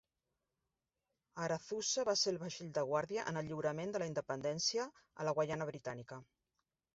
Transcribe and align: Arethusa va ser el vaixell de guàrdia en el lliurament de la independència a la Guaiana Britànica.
Arethusa 1.43 2.05
va 2.09 2.15
ser 2.21 2.33
el 2.35 2.39
vaixell 2.43 2.71
de 2.77 2.85
guàrdia 2.93 3.27
en 3.33 3.37
el 3.43 3.47
lliurament 3.51 3.93
de 3.97 4.03
la 4.05 4.09
independència 4.13 4.89
a 5.25 5.29
la 5.29 5.35
Guaiana 5.39 5.69
Britànica. 5.73 6.21